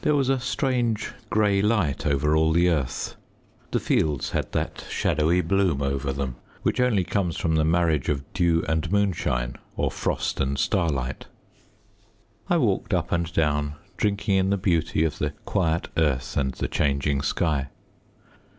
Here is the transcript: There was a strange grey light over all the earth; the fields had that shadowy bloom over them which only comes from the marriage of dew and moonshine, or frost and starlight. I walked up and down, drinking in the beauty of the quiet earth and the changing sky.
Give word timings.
There 0.00 0.14
was 0.14 0.30
a 0.30 0.40
strange 0.40 1.12
grey 1.28 1.60
light 1.60 2.06
over 2.06 2.34
all 2.34 2.52
the 2.52 2.70
earth; 2.70 3.16
the 3.70 3.78
fields 3.78 4.30
had 4.30 4.50
that 4.52 4.82
shadowy 4.88 5.42
bloom 5.42 5.82
over 5.82 6.10
them 6.10 6.36
which 6.62 6.80
only 6.80 7.04
comes 7.04 7.36
from 7.36 7.56
the 7.56 7.66
marriage 7.66 8.08
of 8.08 8.24
dew 8.32 8.64
and 8.66 8.90
moonshine, 8.90 9.56
or 9.76 9.90
frost 9.90 10.40
and 10.40 10.58
starlight. 10.58 11.26
I 12.48 12.56
walked 12.56 12.94
up 12.94 13.12
and 13.12 13.30
down, 13.34 13.74
drinking 13.98 14.36
in 14.38 14.48
the 14.48 14.56
beauty 14.56 15.04
of 15.04 15.18
the 15.18 15.32
quiet 15.44 15.90
earth 15.98 16.38
and 16.38 16.54
the 16.54 16.68
changing 16.68 17.20
sky. 17.20 17.68